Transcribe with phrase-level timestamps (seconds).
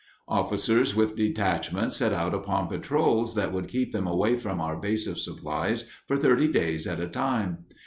[0.29, 5.05] Officers with detachments set out upon patrols that would keep them away from our base
[5.05, 7.65] of supplies for thirty days at a time.